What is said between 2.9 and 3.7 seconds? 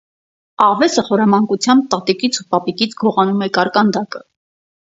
գողանում է